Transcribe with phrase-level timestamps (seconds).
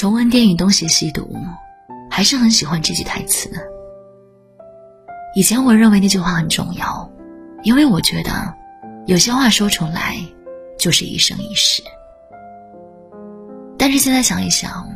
[0.00, 1.20] 重温电影《东邪西毒》，
[2.10, 3.50] 还是很喜欢这句台词。
[5.34, 7.12] 以前我认为那句话很重要，
[7.64, 8.32] 因为我觉得
[9.04, 10.16] 有些话说出来
[10.78, 11.82] 就是一生一世。
[13.76, 14.90] 但是现在想一想，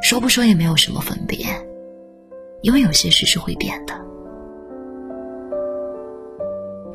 [0.00, 1.44] 说不说也没有什么分别，
[2.62, 4.00] 因为有些事是会变的。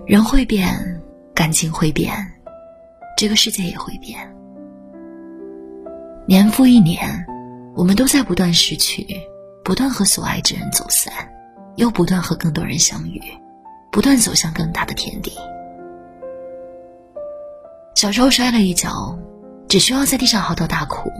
[0.08, 0.74] 人会变，
[1.34, 2.16] 感情会变，
[3.18, 4.35] 这个世界也会变。
[6.28, 7.24] 年复一年，
[7.76, 9.06] 我们都在不断失去，
[9.64, 11.14] 不断和所爱之人走散，
[11.76, 13.22] 又不断和更多人相遇，
[13.92, 15.32] 不断走向更大的天地。
[17.94, 19.16] 小时候摔了一跤，
[19.68, 21.12] 只需要在地上嚎啕大哭，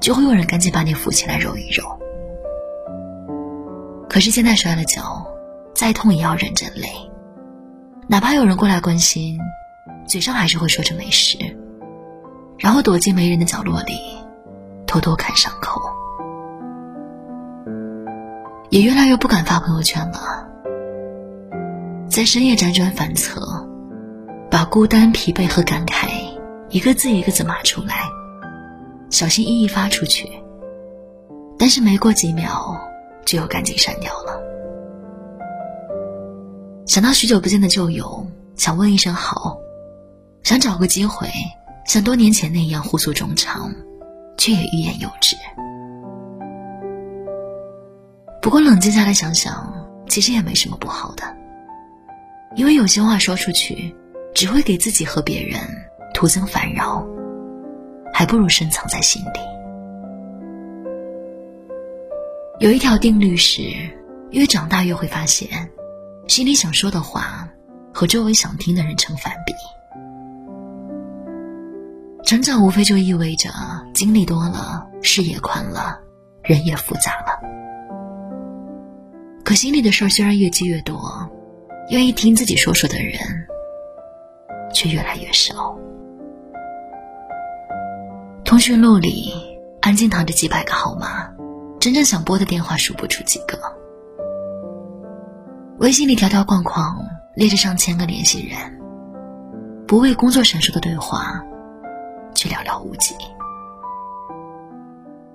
[0.00, 1.84] 就会有人赶紧把你扶起来揉一揉。
[4.08, 5.26] 可是现在摔了跤，
[5.74, 6.88] 再痛也要忍着泪。
[8.08, 9.38] 哪怕有人过来关心，
[10.06, 11.36] 嘴上还是会说着没事，
[12.56, 13.92] 然后躲进没人的角落里，
[14.88, 15.80] 偷偷看伤口。
[18.70, 20.48] 也越来越不敢发朋友圈了，
[22.08, 23.40] 在深夜辗转反侧，
[24.50, 26.08] 把孤单、疲惫和感慨
[26.70, 28.04] 一个字一个字码出来，
[29.10, 30.28] 小心翼翼发出去。
[31.58, 32.78] 但是没过几秒，
[33.24, 34.40] 就又赶紧删掉了。
[36.86, 39.58] 想到许久不见的旧友，想问一声好，
[40.42, 41.28] 想找个机会
[41.86, 43.72] 像多年前那样互诉衷肠，
[44.38, 45.36] 却也欲言又止。
[48.40, 49.70] 不过冷静下来想想，
[50.08, 51.24] 其实也没什么不好的，
[52.56, 53.94] 因为有些话说出去，
[54.34, 55.60] 只会给自己和别人
[56.14, 57.06] 徒增烦扰，
[58.14, 59.40] 还不如深藏在心里。
[62.60, 63.62] 有一条定律是，
[64.30, 65.48] 越长大越会发现。
[66.26, 67.48] 心里想说的话，
[67.92, 69.52] 和周围想听的人成反比。
[72.24, 73.48] 成长无非就意味着
[73.94, 75.98] 经历多了，视野宽了，
[76.42, 77.40] 人也复杂了。
[79.44, 81.00] 可心里的事儿虽然越积越多，
[81.90, 83.14] 愿意听自己说说的人
[84.72, 85.76] 却越来越少。
[88.44, 89.32] 通讯录里
[89.80, 91.30] 安静躺着几百个号码，
[91.80, 93.58] 真正想拨的电话数不出几个。
[95.78, 96.98] 微信里条条框框
[97.34, 98.58] 列着上千个联系人，
[99.86, 101.42] 不为工作闪烁的对话，
[102.34, 103.14] 却寥寥无几。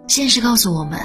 [0.08, 1.00] 现实告诉我们，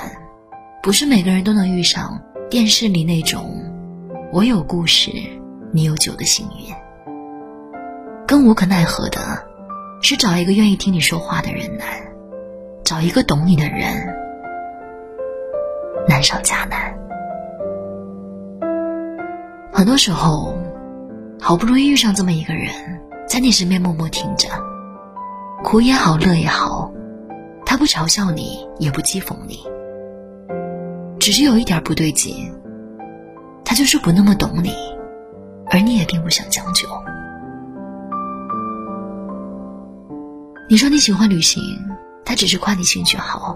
[0.82, 2.20] 不是每个人都能遇上
[2.50, 3.62] 电视里那种
[4.32, 5.10] “我有故事，
[5.72, 6.74] 你有酒”的幸运。
[8.26, 9.20] 更无可奈何的，
[10.02, 11.86] 是找一个愿意听你说话的人难，
[12.84, 14.14] 找一个懂你的人
[16.06, 16.92] 难上加难。
[19.72, 20.58] 很多时候，
[21.40, 22.68] 好不容易遇上这么一个人，
[23.26, 24.48] 在你身边默默听着，
[25.62, 26.77] 苦也好，乐也好，
[27.70, 29.58] 他不嘲笑你，也不讥讽你，
[31.20, 32.50] 只是有一点不对劲，
[33.62, 34.72] 他就是不那么懂你，
[35.66, 36.88] 而你也并不想将就。
[40.66, 41.62] 你说你喜欢旅行，
[42.24, 43.54] 他只是夸你兴趣好；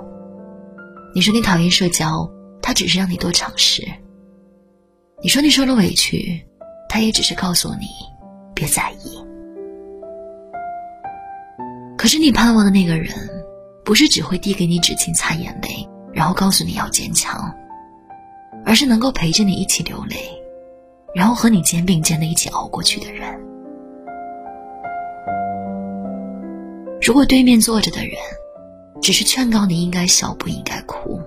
[1.15, 2.31] 你说你讨厌社交，
[2.61, 3.83] 他只是让你多尝试。
[5.23, 6.39] 你说你受了委屈，
[6.87, 7.87] 他也只是告诉你
[8.55, 9.17] 别在意。
[11.97, 13.09] 可是你盼望的那个人，
[13.85, 17.53] 不是只会递给你纸巾擦眼泪，然后告诉你要坚强，
[18.65, 20.17] 而是能够陪着你一起流泪，
[21.15, 23.41] 然后和你肩并肩的一起熬过去的人。
[27.01, 28.15] 如果对面坐着的人，
[29.01, 31.21] 只是劝告你应该笑不应该哭，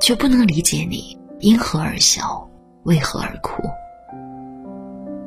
[0.00, 2.44] 却不能理解你因何而笑。
[2.84, 3.62] 为何而哭？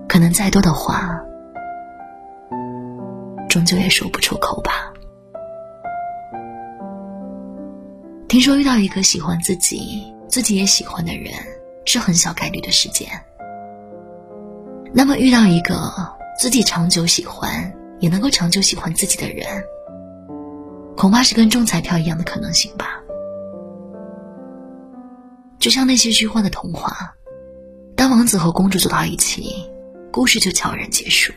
[0.08, 1.20] 可能再多的话，
[3.48, 4.91] 终究也说不出口吧。
[8.32, 11.34] 听说遇到一个喜欢自己、自己也喜欢的人，
[11.84, 13.10] 是很小概率的事件。
[14.94, 15.92] 那么遇到一个
[16.40, 17.52] 自己长久喜欢，
[18.00, 19.46] 也能够长久喜欢自己的人，
[20.96, 23.02] 恐怕是跟中彩票一样的可能性吧。
[25.60, 27.14] 就像那些虚幻的童话。
[27.98, 29.70] 当王子和公主走到一起，
[30.10, 31.34] 故事就悄然结束。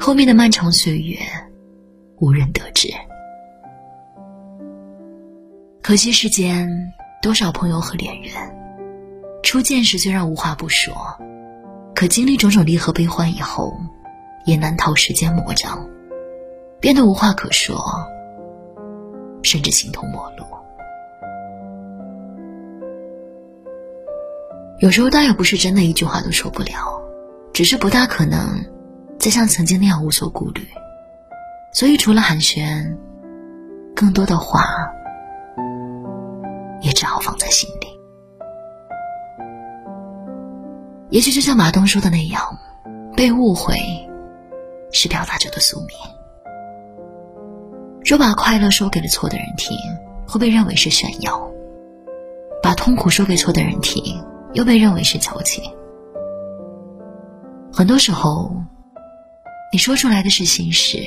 [0.00, 1.16] 后面的漫长岁月，
[2.16, 2.92] 无人得知。
[5.88, 6.68] 可惜世间
[7.22, 8.34] 多少朋友和恋人，
[9.42, 10.94] 初见时虽然无话不说，
[11.94, 13.72] 可经历种种离合悲欢以后，
[14.44, 15.88] 也难逃时间魔掌，
[16.78, 17.82] 变得无话可说，
[19.42, 20.44] 甚至形同陌路。
[24.80, 27.00] 有时候倒也不是真的一句话都说不了，
[27.54, 28.62] 只是不大可能
[29.18, 30.68] 再像曾经那样无所顾虑，
[31.72, 32.94] 所以除了寒暄，
[33.96, 34.66] 更多的话
[36.80, 37.88] 也只好放在心里。
[41.10, 42.58] 也许就像马东说的那样，
[43.16, 43.76] 被误会
[44.92, 45.96] 是表达者的宿命。
[48.04, 49.76] 若把快乐说给了错的人听，
[50.26, 51.32] 会被认为是炫耀；
[52.62, 54.22] 把痛苦说给错的人听，
[54.52, 55.64] 又被认为是矫情。
[57.72, 58.50] 很多时候，
[59.72, 60.98] 你说出来的是心事，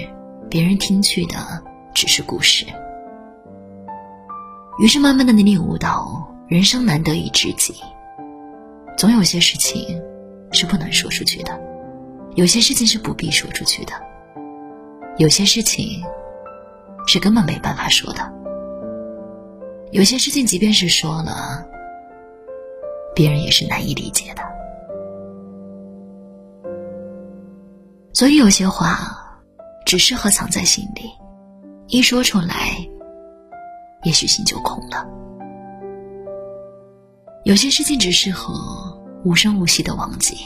[0.49, 1.35] 别人听去的
[1.93, 2.65] 只是故事。
[4.79, 7.75] 于是，慢慢的你领悟到，人生难得一知己。
[8.97, 10.01] 总有些事情
[10.51, 11.59] 是不能说出去的，
[12.35, 13.93] 有些事情是不必说出去的，
[15.17, 16.01] 有些事情
[17.05, 18.33] 是根本没办法说的，
[19.91, 21.65] 有些事情即便是说了，
[23.13, 24.41] 别人也是难以理解的。
[28.13, 29.41] 所以，有些话
[29.85, 31.09] 只适合藏在心里，
[31.87, 32.87] 一说出来。
[34.03, 35.07] 也许心就空了。
[37.43, 38.53] 有些事情只适合
[39.23, 40.37] 无声无息的忘记。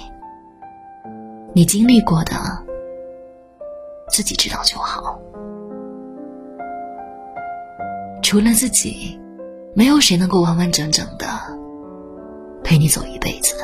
[1.53, 2.33] 你经历过的，
[4.09, 5.19] 自己知道就好。
[8.21, 9.19] 除了自己，
[9.73, 11.27] 没有谁能够完完整整的
[12.63, 13.55] 陪你走一辈子。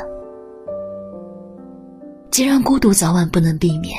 [2.29, 3.97] 既然孤独早晚不能避免，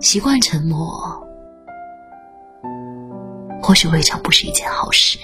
[0.00, 1.23] 习惯沉默。
[3.64, 5.18] 或许未尝不是一件好事。